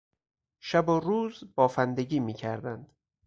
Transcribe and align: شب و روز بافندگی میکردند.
شب 0.59 0.89
و 0.89 0.99
روز 0.99 1.43
بافندگی 1.55 2.19
میکردند. 2.19 2.93